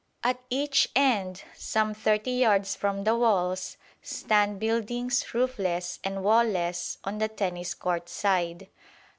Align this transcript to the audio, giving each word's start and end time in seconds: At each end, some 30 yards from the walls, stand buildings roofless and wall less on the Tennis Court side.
At 0.23 0.39
each 0.49 0.87
end, 0.95 1.43
some 1.55 1.93
30 1.93 2.31
yards 2.31 2.73
from 2.75 3.03
the 3.03 3.15
walls, 3.15 3.77
stand 4.01 4.59
buildings 4.59 5.31
roofless 5.31 5.99
and 6.03 6.23
wall 6.23 6.43
less 6.43 6.97
on 7.03 7.19
the 7.19 7.27
Tennis 7.27 7.75
Court 7.75 8.09
side. 8.09 8.67